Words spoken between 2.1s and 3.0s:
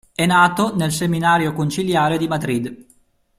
di Madrid.